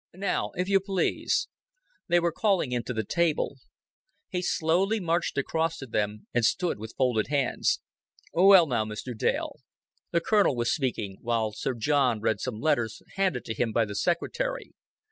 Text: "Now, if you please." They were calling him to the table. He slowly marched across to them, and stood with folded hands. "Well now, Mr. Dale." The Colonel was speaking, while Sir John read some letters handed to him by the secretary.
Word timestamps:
"Now, 0.15 0.49
if 0.55 0.67
you 0.67 0.79
please." 0.79 1.47
They 2.07 2.19
were 2.19 2.31
calling 2.31 2.71
him 2.71 2.81
to 2.85 2.93
the 2.95 3.03
table. 3.03 3.57
He 4.29 4.41
slowly 4.41 4.99
marched 4.99 5.37
across 5.37 5.77
to 5.77 5.85
them, 5.85 6.25
and 6.33 6.43
stood 6.43 6.79
with 6.79 6.95
folded 6.97 7.27
hands. 7.27 7.81
"Well 8.33 8.65
now, 8.65 8.83
Mr. 8.83 9.15
Dale." 9.15 9.57
The 10.09 10.19
Colonel 10.19 10.55
was 10.55 10.73
speaking, 10.73 11.17
while 11.21 11.51
Sir 11.51 11.75
John 11.75 12.19
read 12.19 12.39
some 12.39 12.59
letters 12.59 13.03
handed 13.13 13.45
to 13.45 13.53
him 13.53 13.71
by 13.71 13.85
the 13.85 13.93
secretary. 13.93 14.73